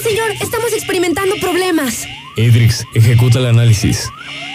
[0.00, 2.06] señor, estamos experimentando problemas.
[2.36, 4.10] Idrix, ejecuta el análisis.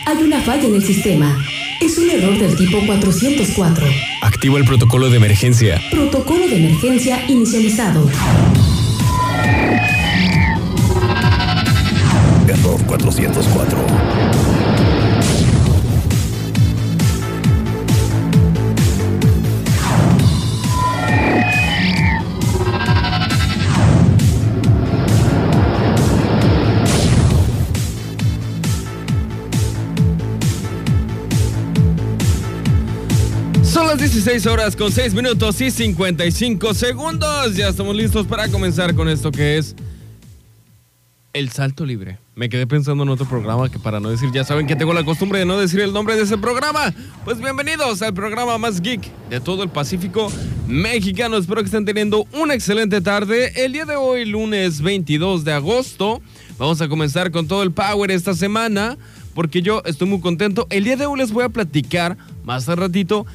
[0.07, 1.37] Hay una falla en el sistema.
[1.81, 3.85] Es un error del tipo 404.
[4.21, 5.79] Activa el protocolo de emergencia.
[5.91, 8.09] Protocolo de emergencia inicializado.
[12.47, 14.54] Error 404.
[34.25, 37.55] 16 horas con 6 minutos y 55 segundos.
[37.55, 39.75] Ya estamos listos para comenzar con esto que es
[41.33, 42.17] el salto libre.
[42.33, 45.05] Me quedé pensando en otro programa que para no decir, ya saben que tengo la
[45.05, 46.91] costumbre de no decir el nombre de ese programa.
[47.23, 50.31] Pues bienvenidos al programa más geek de todo el Pacífico
[50.67, 51.37] mexicano.
[51.37, 53.51] Espero que estén teniendo una excelente tarde.
[53.63, 56.19] El día de hoy, lunes 22 de agosto,
[56.57, 58.97] vamos a comenzar con todo el power esta semana
[59.35, 60.65] porque yo estoy muy contento.
[60.71, 63.27] El día de hoy les voy a platicar más al ratito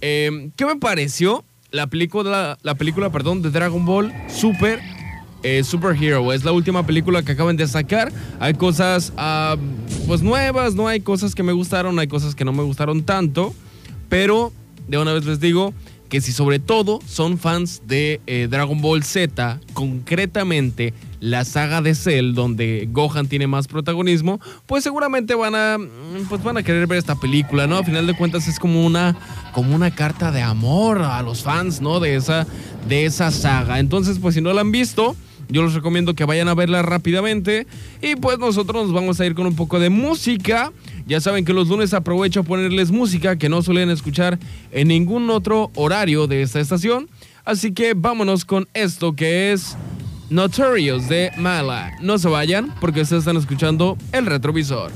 [0.00, 4.80] eh, ¿Qué me pareció la película, la película perdón, de Dragon Ball Super
[5.42, 6.32] eh, Superhero?
[6.32, 8.12] Es la última película que acaban de sacar.
[8.40, 9.12] Hay cosas
[10.06, 13.54] pues nuevas, no hay cosas que me gustaron, hay cosas que no me gustaron tanto.
[14.08, 14.52] Pero
[14.88, 15.74] de una vez les digo
[16.08, 21.94] que si sobre todo son fans de eh, Dragon Ball Z, concretamente la saga de
[21.94, 26.86] Cell, donde Gohan tiene más protagonismo, pues seguramente van a, mm, pues van a querer
[26.86, 27.78] ver esta película, ¿no?
[27.78, 29.16] A final de cuentas es como una,
[29.52, 32.00] como una carta de amor a los fans, ¿no?
[32.00, 32.46] De esa,
[32.88, 33.78] de esa saga.
[33.78, 35.16] Entonces, pues si no la han visto,
[35.48, 37.66] yo les recomiendo que vayan a verla rápidamente.
[38.02, 40.72] Y pues nosotros nos vamos a ir con un poco de música.
[41.06, 44.38] Ya saben que los lunes aprovecho a ponerles música que no suelen escuchar
[44.72, 47.08] en ningún otro horario de esta estación.
[47.44, 49.76] Así que vámonos con esto que es
[50.30, 51.96] Notorious de Mala.
[52.00, 54.92] No se vayan porque ustedes están escuchando el retrovisor.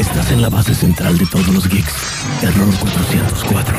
[0.00, 1.92] Estás en la base central de todos los geeks.
[2.42, 3.76] Error 404.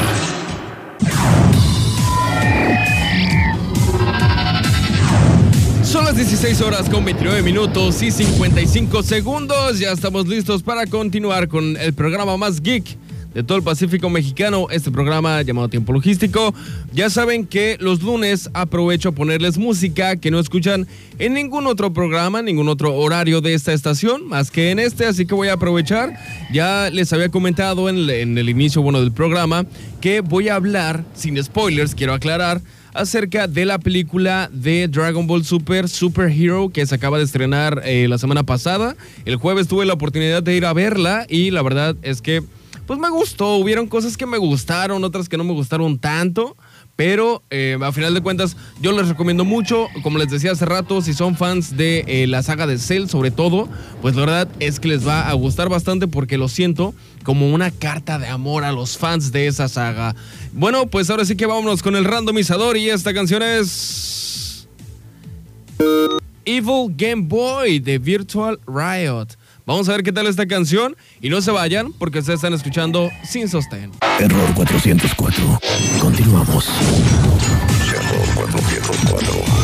[5.84, 9.80] Son las 16 horas con 29 minutos y 55 segundos.
[9.80, 12.98] Ya estamos listos para continuar con el programa más geek
[13.34, 16.53] de todo el Pacífico mexicano, este programa llamado Tiempo Logístico.
[16.94, 20.88] Ya saben que los lunes aprovecho a ponerles música que no escuchan
[21.19, 25.25] en ningún otro programa, ningún otro horario de esta estación, más que en este, así
[25.25, 26.14] que voy a aprovechar.
[26.52, 29.66] Ya les había comentado en el, inicio bueno, del programa
[30.02, 32.62] que voy a hablar, sin spoilers, quiero aclarar,
[32.94, 37.81] acerca de la película de Dragon Ball Super Super Hero que se acaba de estrenar
[37.86, 38.98] eh, la semana pasada.
[39.24, 42.44] El jueves tuve la oportunidad de ir a verla y la verdad es que
[42.91, 43.56] pues me gustó.
[43.56, 46.57] Hubieron cosas que me gustaron, otras que no me gustaron tanto.
[46.97, 49.88] Pero eh, a final de cuentas, yo les recomiendo mucho.
[50.03, 53.31] Como les decía hace rato, si son fans de eh, la saga de Cell, sobre
[53.31, 53.69] todo,
[54.01, 56.94] pues la verdad es que les va a gustar bastante porque lo siento
[57.24, 60.13] como una carta de amor a los fans de esa saga.
[60.51, 64.68] Bueno, pues ahora sí que vámonos con el randomizador y esta canción es.
[66.44, 69.38] Evil Game Boy de Virtual Riot.
[69.66, 73.10] Vamos a ver qué tal esta canción y no se vayan porque ustedes están escuchando
[73.24, 73.92] sin sostén.
[74.20, 75.60] Error 404.
[76.00, 76.68] Continuamos.
[77.94, 79.61] Error 404.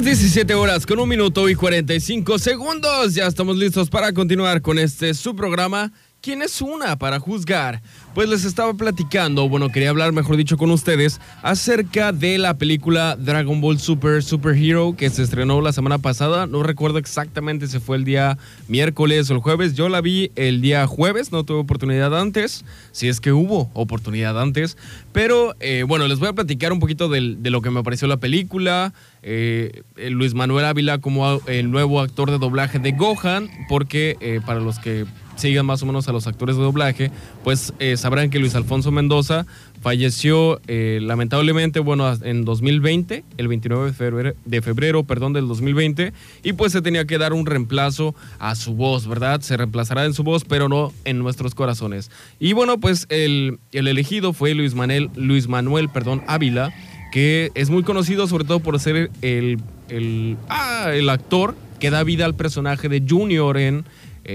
[0.00, 3.14] Las 17 horas con un minuto y 45 segundos.
[3.14, 5.92] Ya estamos listos para continuar con este su programa.
[6.22, 7.80] ¿Quién es una para juzgar?
[8.14, 13.16] Pues les estaba platicando, bueno, quería hablar, mejor dicho, con ustedes acerca de la película
[13.16, 16.46] Dragon Ball Super Super Hero que se estrenó la semana pasada.
[16.46, 18.36] No recuerdo exactamente si fue el día
[18.68, 19.72] miércoles o el jueves.
[19.72, 24.38] Yo la vi el día jueves, no tuve oportunidad antes, si es que hubo oportunidad
[24.38, 24.76] antes.
[25.12, 28.18] Pero eh, bueno, les voy a platicar un poquito de, lo que me pareció la
[28.18, 28.92] película.
[29.22, 34.40] eh, eh, Luis Manuel Ávila como el nuevo actor de doblaje de Gohan, porque eh,
[34.44, 35.06] para los que
[35.40, 37.10] sigan más o menos a los actores de doblaje,
[37.42, 39.46] pues eh, sabrán que Luis Alfonso Mendoza
[39.80, 46.12] falleció eh, lamentablemente, bueno, en 2020, el 29 de febrero, de febrero, perdón, del 2020,
[46.42, 49.40] y pues se tenía que dar un reemplazo a su voz, ¿verdad?
[49.40, 52.10] Se reemplazará en su voz, pero no en nuestros corazones.
[52.38, 56.72] Y bueno, pues el, el elegido fue Luis Manuel, Luis Manuel, perdón, Ávila,
[57.10, 59.58] que es muy conocido sobre todo por ser el,
[59.88, 63.84] el, ah, el actor que da vida al personaje de Junior en,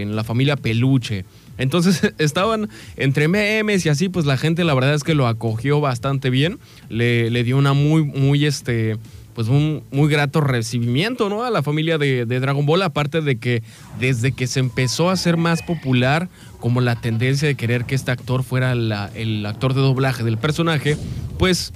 [0.02, 1.26] en la familia Peluche.
[1.58, 5.82] Entonces estaban entre memes y así, pues la gente la verdad es que lo acogió
[5.82, 6.60] bastante bien.
[6.90, 8.98] Le, le dio una muy, muy, este,
[9.36, 11.44] pues un muy grato recibimiento, ¿no?
[11.44, 13.62] A la familia de, Dragon Ball, aparte de que
[14.00, 18.12] desde que se empezó a ser más popular, como la tendencia de querer que este
[18.12, 20.98] actor fuera el actor de doblaje del personaje,
[21.38, 21.74] pues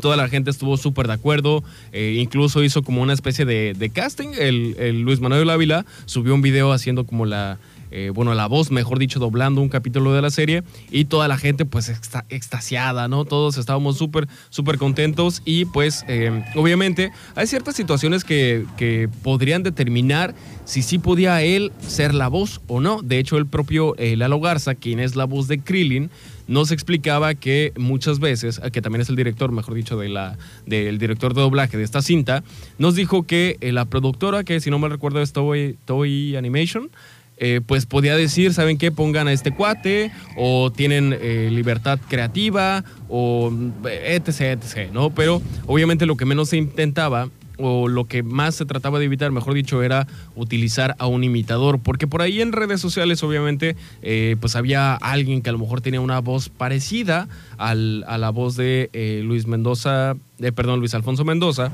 [0.00, 3.90] toda la gente estuvo súper de acuerdo, eh, incluso hizo como una especie de, de
[3.90, 7.58] casting, el, Luis Manuel Ávila subió un video haciendo como la
[7.92, 11.36] eh, bueno, la voz, mejor dicho, doblando un capítulo de la serie y toda la
[11.36, 11.88] gente pues
[12.28, 13.24] extasiada, ¿no?
[13.24, 19.62] Todos estábamos súper, súper contentos y pues eh, obviamente hay ciertas situaciones que, que, podrían
[19.62, 20.34] determinar
[20.64, 23.02] si sí podía él ser la voz o no.
[23.02, 26.10] De hecho, el propio eh, Lalo Garza, quien es la voz de Krillin,
[26.50, 30.36] nos explicaba que muchas veces, que también es el director, mejor dicho, de la,
[30.66, 32.42] del director de doblaje de esta cinta,
[32.76, 36.90] nos dijo que la productora, que si no me recuerdo es Toy, Toy Animation,
[37.36, 38.90] eh, pues podía decir, ¿saben qué?
[38.90, 43.52] Pongan a este cuate, o tienen eh, libertad creativa, o
[43.88, 45.10] etc, etc, ¿no?
[45.10, 47.30] Pero obviamente lo que menos se intentaba
[47.60, 51.80] o lo que más se trataba de evitar, mejor dicho, era utilizar a un imitador,
[51.80, 55.80] porque por ahí en redes sociales obviamente eh, pues había alguien que a lo mejor
[55.80, 57.28] tenía una voz parecida
[57.58, 58.90] al, a la voz de
[59.24, 61.72] Luis Mendoza, de, perdón, Luis Alfonso Mendoza,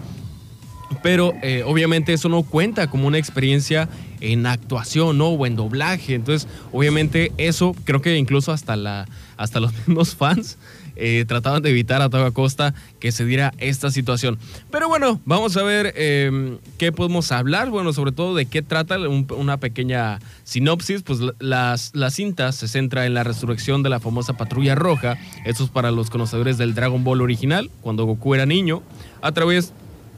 [1.02, 3.88] pero eh, obviamente eso no cuenta como una experiencia
[4.20, 6.14] en actuación o en doblaje.
[6.14, 9.06] Entonces, obviamente eso creo que incluso hasta, la,
[9.36, 10.58] hasta los mismos fans
[10.96, 14.38] eh, trataban de evitar a toda costa que se diera esta situación.
[14.70, 17.70] Pero bueno, vamos a ver em, qué podemos hablar.
[17.70, 21.02] Bueno, sobre todo de qué trata una pequeña sinopsis.
[21.02, 25.16] Pues la cinta se centra en la resurrección de la famosa patrulla roja.
[25.44, 28.82] Eso es para los conocedores del Dragon Ball original, cuando Goku era niño,
[29.22, 29.72] a través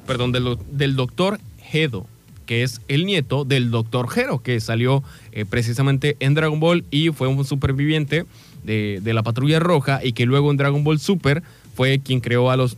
[0.09, 1.39] perdón, del, del doctor
[1.71, 2.07] Hedo,
[2.47, 7.11] que es el nieto del doctor Hero, que salió eh, precisamente en Dragon Ball y
[7.11, 8.25] fue un superviviente
[8.69, 11.43] de, la patrulla roja y que luego en Dragon Ball Super
[11.75, 12.77] fue quien creó a los,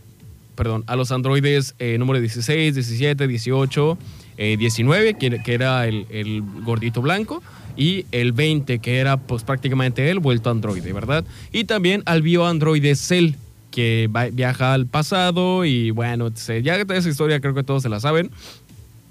[0.55, 3.99] perdón, a los androides eh, número 16, 17, 18,
[4.37, 7.43] 19, que, era el, el, gordito blanco.
[7.77, 11.25] Y el 20, que era pues prácticamente él vuelto androide, ¿verdad?
[11.53, 13.35] Y también al bioandroide Cell,
[13.71, 16.29] que viaja al pasado y bueno,
[16.63, 18.31] ya esa historia creo que todos se la saben.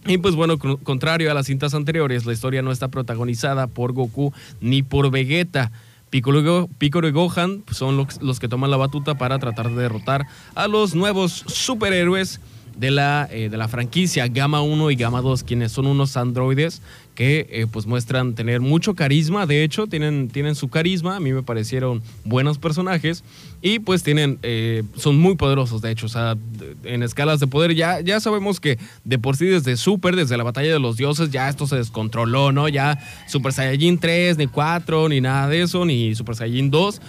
[0.06, 4.34] Y pues bueno, contrario a las cintas anteriores, la historia no está protagonizada por Goku
[4.62, 5.72] ni por Vegeta.
[6.10, 10.26] Piccolo, y Gohan son los, que toman la batuta para tratar de derrotar
[10.56, 12.42] a los nuevos superhéroes
[12.78, 16.82] de la, eh, de la franquicia Gamma 1 y Gamma 2, quienes son unos androides
[17.20, 21.34] que eh, pues muestran tener mucho carisma, de hecho tienen, tienen su carisma, a mí
[21.34, 23.26] me parecieron buenos personajes.
[23.62, 26.38] Y pues tienen, eh, son muy poderosos de hecho, o sea,
[26.86, 30.46] en escalas de poder ya, ya sabemos que de por sí desde Super, desde la
[30.46, 32.70] batalla de los dioses, ya esto se descontroló, ¿no?
[32.70, 37.02] Ya Super Saiyajin 3, ni 4, ni nada de eso, ni Super Saiyajin 2,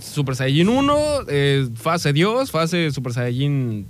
[0.00, 0.98] Super Saiyajin 1,
[1.28, 3.88] eh, fase Dios, fase Super Saiyajin,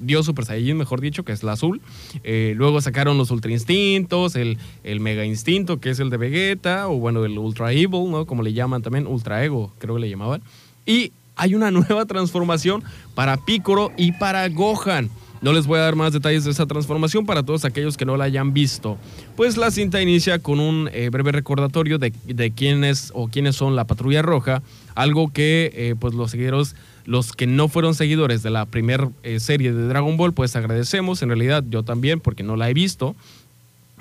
[0.00, 1.80] Dios Super Saiyajin, mejor dicho, que es la azul,
[2.22, 6.98] luego sacaron los Ultra Instintos, el el Mega Instinto, que es el de Vegeta, o
[6.98, 8.26] bueno, el Ultra Evil, ¿no?
[8.26, 10.42] Como le llaman también, Ultra Ego, creo que le llamaban.
[10.86, 12.82] Y hay una nueva transformación
[13.14, 15.10] para Piccolo y para Gohan.
[15.42, 18.16] No les voy a dar más detalles de esa transformación para todos aquellos que no
[18.16, 18.96] la hayan visto.
[19.34, 23.56] Pues la cinta inicia con un eh, breve recordatorio de, de quién es o quiénes
[23.56, 24.62] son la Patrulla Roja,
[24.94, 26.76] algo que eh, pues los seguidores,
[27.06, 31.22] los que no fueron seguidores de la primera eh, serie de Dragon Ball, pues agradecemos.
[31.22, 33.16] En realidad yo también porque no la he visto.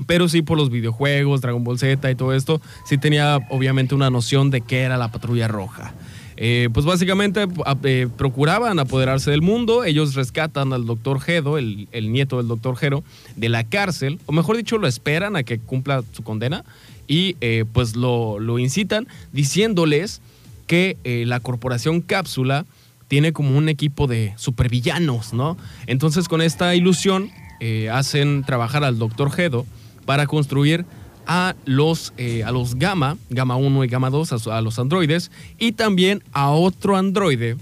[0.08, 4.10] Pero sí por los videojuegos, Dragon Ball Z y todo esto, sí tenía obviamente una
[4.10, 5.94] noción de qué era la patrulla roja.
[6.44, 7.46] Eh, pues básicamente
[7.84, 13.04] eh, procuraban apoderarse del mundo, ellos rescatan al doctor Gedo, el, nieto del doctor Gero,
[13.36, 16.66] de la cárcel, o mejor dicho, lo esperan a que cumpla su condena
[17.08, 20.22] y eh, pues lo, lo, incitan diciéndoles
[20.66, 22.66] que la corporación Cápsula
[23.08, 25.58] tiene como un equipo de supervillanos, ¿no?
[25.86, 27.30] Entonces con esta ilusión
[27.92, 29.68] hacen trabajar al doctor Gedo
[30.12, 30.86] para construir
[31.26, 35.72] a los, eh, a los Gamma, Gamma 1 y Gamma 2, a, los androides, y
[35.72, 37.56] también a otro androide,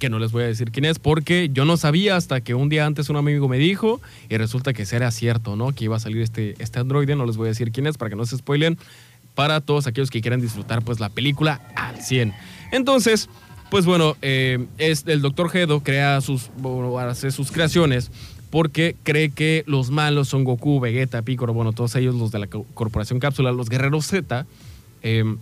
[0.00, 2.68] que no les voy a decir quién es, porque yo no sabía hasta que un
[2.68, 5.72] día antes un amigo me dijo, y resulta que era cierto, ¿no?
[5.72, 8.10] Que iba a salir este, este androide, no les voy a decir quién es para
[8.10, 8.76] que no se spoilen,
[9.36, 12.34] para todos aquellos que quieran disfrutar pues la película al 100.
[12.72, 13.28] Entonces,
[13.70, 15.48] pues bueno, eh, es, el Dr.
[15.48, 16.50] Gedo crea sus,
[16.98, 18.10] hace sus creaciones
[18.54, 22.46] porque cree que los malos son Goku, Vegeta, Piccolo, bueno, todos ellos los de la
[22.46, 24.46] Corporación Cápsula, los guerreros Z,
[25.02, 25.38] em,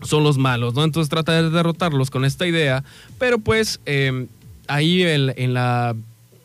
[0.00, 0.82] son los malos, ¿no?
[0.82, 2.82] Entonces trata de derrotarlos con esta idea,
[3.18, 4.28] pero pues em,
[4.68, 5.34] ahí en,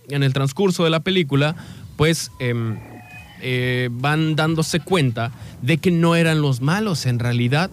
[0.10, 1.56] el transcurso de la película,
[1.96, 2.78] pues em,
[3.42, 7.72] eh, van dándose cuenta de que no eran los malos, en realidad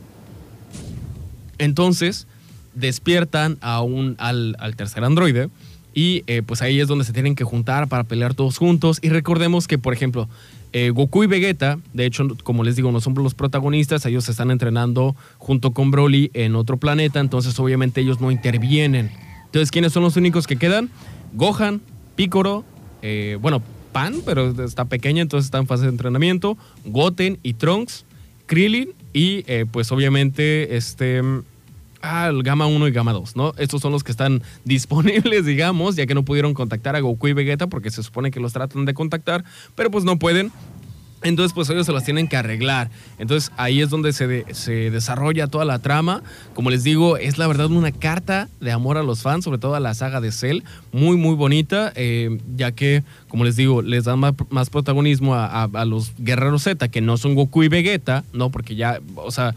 [1.58, 2.28] Entonces,
[2.76, 5.50] despiertan a un, al, al tercer androide
[5.98, 9.00] y eh, pues ahí es donde se tienen que juntar para pelear todos juntos.
[9.02, 10.28] Y recordemos que, por ejemplo,
[10.72, 14.30] eh, Goku y Vegeta, de hecho, como les digo, no son los protagonistas, ellos se
[14.30, 19.10] están entrenando junto con Broly en otro planeta, entonces obviamente ellos no intervienen.
[19.46, 20.88] Entonces, ¿quiénes son los únicos que quedan?
[21.32, 21.80] Gohan,
[22.14, 22.64] Piccolo,
[23.02, 28.04] eh, bueno, Pan, pero está pequeña, entonces está en fase de entrenamiento, Goten y Trunks,
[28.46, 31.22] Krillin y pues obviamente este...
[32.00, 33.52] Ah, el Gamma 1 y Gamma 2, ¿no?
[33.58, 37.32] Estos son los que están disponibles, digamos, ya que no pudieron contactar a Goku y
[37.32, 40.52] Vegeta porque se supone que los tratan de contactar, pero pues no pueden.
[41.24, 42.90] Entonces, pues ellos se las tienen que arreglar.
[43.18, 46.22] Entonces, ahí es donde se, se desarrolla toda la trama.
[46.54, 49.74] Como les digo, es la verdad una carta de amor a los fans, sobre todo
[49.74, 50.60] a la saga de Cell.
[50.92, 55.64] Muy, muy bonita, eh, ya que, como les digo, les dan más, más protagonismo a-
[55.64, 58.50] a los guerreros Z, que no son Goku y Vegeta, ¿no?
[58.52, 59.56] Porque ya, o sea,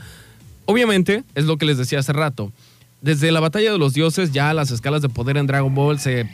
[0.66, 2.52] obviamente, es lo que les decía hace rato.
[3.02, 6.28] Desde la batalla de los dioses ya las escalas de poder en Dragon Ball se,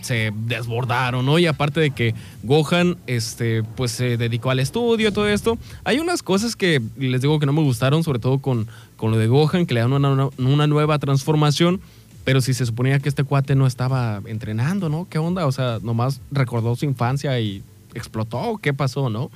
[0.48, 1.40] desbordaron, ¿no?
[1.40, 6.24] Y aparte de que Gohan, este, pues se dedicó al estudio, todo esto, hay unas
[6.24, 8.68] cosas que les digo que no me gustaron, sobre todo con,
[8.98, 11.80] con lo de Gohan, que le dan una, una- una nueva transformación,
[12.26, 15.08] pero si se suponía que este cuate no estaba entrenando, ¿no?
[15.10, 15.46] ¿Qué onda?
[15.48, 19.32] O sea, nomás recordó su infancia y explotó, ¿qué pasó, no?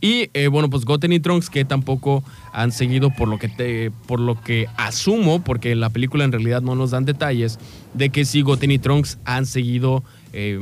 [0.00, 3.90] Y eh, bueno, pues Goten y Trunks que tampoco han seguido por lo que te,
[4.06, 7.58] por lo que asumo, porque en la película en realidad no nos dan detalles
[7.94, 10.58] de que sí Goten y Trunks han seguido, eh,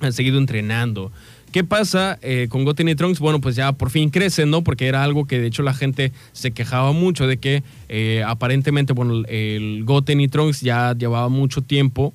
[0.00, 1.10] han seguido entrenando.
[1.52, 3.18] ¿Qué pasa eh, con Goten y Trunks?
[3.18, 4.64] Bueno, pues ya por fin crecen, ¿no?
[4.64, 8.94] Porque era algo que de hecho la gente se quejaba mucho de que eh, aparentemente,
[8.94, 12.14] bueno, el Goten y Trunks ya llevaba mucho tiempo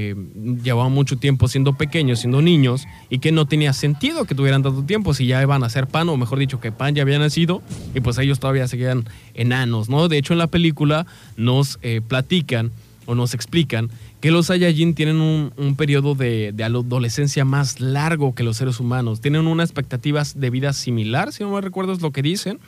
[0.00, 0.14] eh,
[0.62, 4.84] llevaban mucho tiempo siendo pequeños, siendo niños, y que no tenía sentido que tuvieran tanto
[4.84, 7.62] tiempo si ya iban a ser pan, o mejor dicho, que pan ya había nacido,
[7.96, 10.06] y pues ellos todavía seguían enanos, ¿no?
[10.06, 11.04] De hecho, en la película
[11.36, 12.70] nos eh, platican
[13.06, 13.90] o nos explican
[14.20, 19.20] que los Saiyajin tienen un, periodo de, de adolescencia más largo que los seres humanos.
[19.20, 22.60] Tienen una expectativa de vida similar, si no me recuerdo es lo que dicen,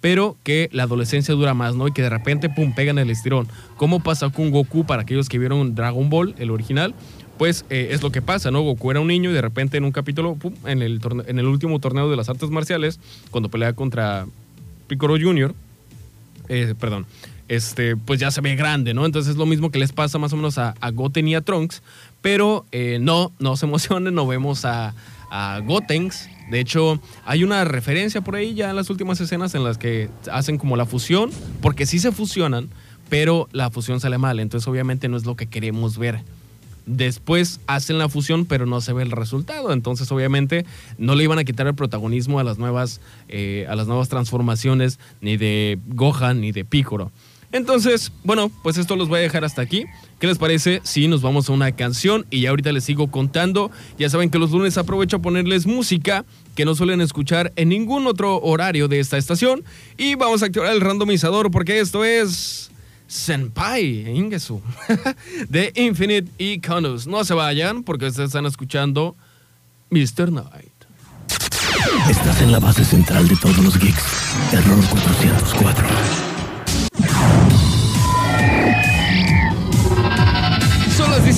[0.00, 1.88] pero que la adolescencia dura más, ¿no?
[1.88, 3.48] Y que de repente, pum, pegan el estirón.
[3.76, 6.94] ¿Cómo pasa con Goku para aquellos que vieron Dragon Ball, el original?
[7.38, 8.62] Pues eh, es lo que pasa, ¿no?
[8.62, 12.10] Goku era un niño y de repente en un capítulo, pum, en el, último torneo
[12.10, 14.26] de las artes marciales, cuando pelea contra
[14.88, 15.54] Piccolo Jr.,
[16.48, 17.06] eh, perdón,
[17.48, 19.06] este, pues ya se ve grande, ¿no?
[19.06, 21.40] Entonces es lo mismo que les pasa más o menos a, a Goten y a
[21.40, 21.82] Trunks,
[22.20, 24.94] pero eh, no, no se emocionen, no vemos a,
[25.30, 26.28] a Gotenks.
[26.50, 30.10] De hecho, hay una referencia por ahí ya en las últimas escenas en las que
[30.30, 31.30] hacen como la fusión,
[31.62, 32.68] porque sí se fusionan,
[33.08, 36.22] pero la fusión sale mal, entonces obviamente no es lo que queremos ver.
[36.86, 39.72] Después hacen la fusión, pero no se ve el resultado.
[39.72, 40.66] Entonces, obviamente,
[40.98, 44.98] no le iban a quitar el protagonismo a las nuevas, eh, a las nuevas transformaciones,
[45.20, 47.12] ni de Gohan, ni de Piccolo.
[47.52, 49.84] Entonces, bueno, pues esto los voy a dejar hasta aquí.
[50.20, 53.70] ¿Qué les parece si nos vamos a una canción y ya ahorita les sigo contando?
[53.98, 58.06] Ya saben que los lunes aprovecho a ponerles música que no suelen escuchar en ningún
[58.06, 59.64] otro horario de esta estación.
[59.96, 62.70] Y vamos a activar el randomizador porque esto es
[63.08, 64.62] Senpai Ingesu
[65.48, 67.08] de Infinite y Conus.
[67.08, 69.16] No se vayan porque ustedes están escuchando
[69.90, 70.30] Mr.
[70.30, 70.70] Night.
[72.08, 74.04] Estás en la base central de todos los geeks.
[74.52, 76.29] Error 404.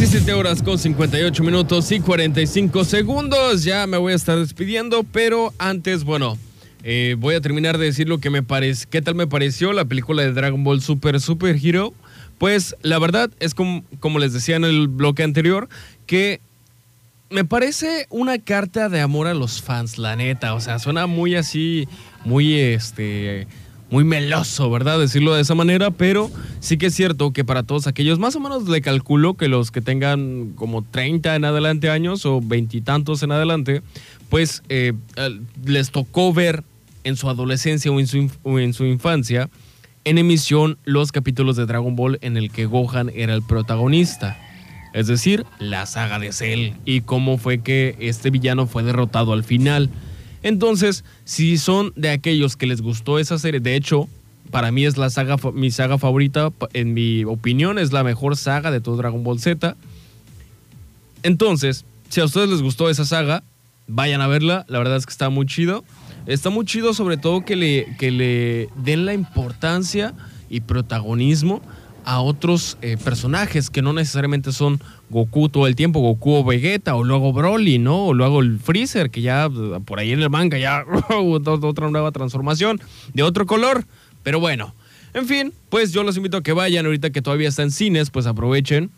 [0.03, 3.63] 17 horas con 58 minutos y 45 segundos.
[3.63, 6.37] Ya me voy a estar despidiendo, pero antes, bueno,
[6.83, 8.87] eh, voy a terminar de decir lo que me parece.
[8.91, 11.95] ¿Qué tal me pareció la película de Dragon Ball Super Super Hero?
[12.39, 15.69] Pues la verdad es como, como les decía en el bloque anterior,
[16.07, 16.41] que
[17.31, 20.55] me parece una carta de amor a los fans, la neta.
[20.55, 21.87] O sea, suena muy así,
[22.25, 23.47] muy este.
[23.93, 24.99] Muy meloso, ¿verdad?
[24.99, 26.31] Decirlo de esa manera, pero
[26.61, 29.71] sí que es cierto que para todos aquellos, más o menos le calculo que los
[29.71, 33.83] que tengan como 30 en adelante años o veintitantos en adelante,
[34.31, 34.95] pues eh,
[35.63, 36.65] les tocó ver
[37.05, 39.51] en su adolescencia o en su, o en su infancia
[40.05, 44.39] en emisión los capítulos de Dragon Ball en el que Gohan era el protagonista.
[44.95, 49.45] Es decir, la saga de Cell y cómo fue que este villano fue derrotado al
[49.45, 49.91] final.
[50.43, 54.09] Entonces, si son de aquellos que les gustó esa serie, de hecho,
[54.51, 58.71] para mí es la saga, mi saga favorita, en mi opinión es la mejor saga
[58.71, 59.77] de todo Dragon Ball Z.
[61.23, 63.43] Entonces, si a ustedes les gustó esa saga,
[63.87, 65.85] vayan a verla, la verdad es que está muy chido.
[66.27, 70.15] Está muy chido sobre todo que le, que le den la importancia
[70.49, 71.63] y protagonismo
[72.05, 74.81] a otros eh, personajes que no necesariamente son
[75.11, 78.07] Goku todo el tiempo, Goku o Vegeta, o luego Broly, ¿no?
[78.07, 82.13] O luego el Freezer, que ya eh, por ahí en el manga ya otra nueva
[82.13, 82.81] transformación
[83.15, 83.87] de otro color.
[84.23, 84.75] Pero bueno,
[85.15, 88.09] En fin, pues yo los invito a que vayan ahorita que todavía está en cines,
[88.09, 88.91] pues aprovechen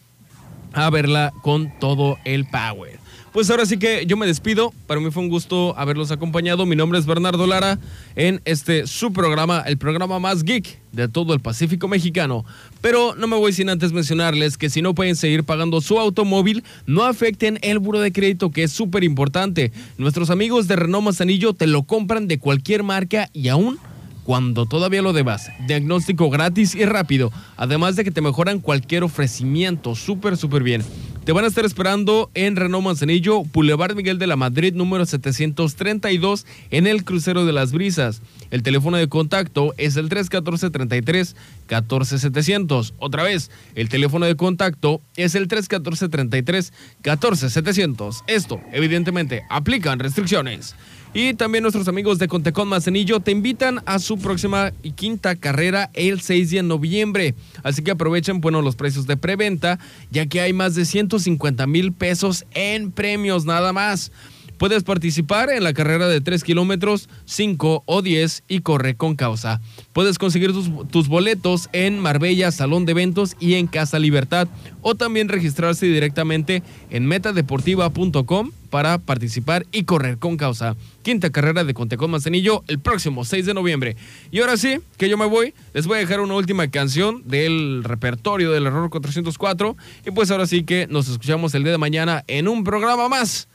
[0.73, 3.01] a verla con todo el power.
[3.35, 4.73] Pues ahora sí que yo me despido.
[4.87, 6.67] Para mí fue un gusto haberlos acompañado.
[6.67, 7.81] Mi nombre es Bernardo Lara
[8.15, 12.45] en este su programa, el programa más geek de todo el Pacífico mexicano.
[12.81, 16.63] Pero no me voy sin antes mencionarles que si no pueden seguir pagando su automóvil,
[16.87, 19.73] no afecten el buro de crédito, que es súper importante.
[19.99, 23.81] Nuestros amigos de Renault Manzanillo te lo compran de cualquier marca y aún
[24.23, 25.51] cuando todavía lo debas.
[25.67, 30.85] Diagnóstico gratis y rápido, además de que te mejoran cualquier ofrecimiento, súper, súper bien.
[31.25, 36.45] Te van a estar esperando en Renault Manzanillo, Boulevard Miguel de la Madrid, número 732,
[36.71, 38.21] en el crucero de las brisas.
[38.51, 41.35] El teléfono de contacto es el 314-33
[41.67, 42.93] 14700.
[42.99, 48.25] Otra vez, el teléfono de contacto es el 314-33 14700.
[48.27, 50.75] Esto, evidentemente, aplican restricciones.
[51.17, 55.89] Y también nuestros amigos de Contecón Manzanillo te invitan a su próxima y quinta carrera
[55.95, 57.37] el 6 de noviembre.
[57.63, 59.79] Así que aprovechen bueno, los precios de preventa,
[60.11, 64.11] ya que hay más de 150 mil pesos en premios nada más.
[64.59, 69.61] Puedes participar en la carrera de 3 kilómetros, 5 o 10 y corre con causa.
[69.93, 74.49] Puedes conseguir tus, boletos en Marbella, Salón de Eventos y en Casa Libertad
[74.81, 80.77] o también registrarse directamente en metadeportiva.com para participar y correr con causa.
[81.03, 83.97] Quinta carrera de Contecón Manzanillo el próximo 6 de noviembre.
[84.31, 87.85] Y ahora sí, que yo me voy, les voy a dejar una última canción del
[87.85, 92.25] repertorio del Error 404 y pues ahora sí que nos escuchamos el día de mañana
[92.27, 93.49] en un programa más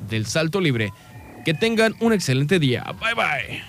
[0.00, 0.92] del Salto Libre.
[1.44, 2.84] Que tengan un excelente día.
[3.00, 3.62] Bye bye.